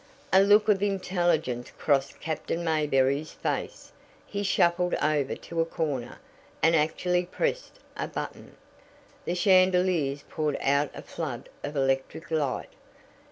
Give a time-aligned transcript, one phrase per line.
[0.33, 3.91] A look of intelligence crossed Captain Mayberry's face.
[4.25, 6.17] He shuffled over to a corner,
[6.63, 8.55] and actually pressed a button.
[9.25, 12.73] The chandeliers poured out a flood of electric light.